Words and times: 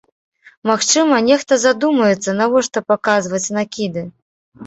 Магчыма, 0.69 1.19
нехта 1.27 1.53
задумаецца, 1.65 2.35
навошта 2.41 2.83
паказваць 2.93 3.45
накіды. 3.59 4.01